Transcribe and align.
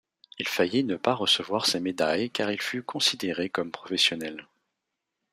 Il 0.39 0.47
faillit 0.47 0.83
ne 0.83 0.95
pas 0.95 1.13
recevoir 1.13 1.67
ses 1.67 1.79
médailles 1.79 2.31
car 2.31 2.51
il 2.51 2.59
fut 2.59 2.81
considéré 2.81 3.51
comme 3.51 3.69
professionnel. 3.69 4.47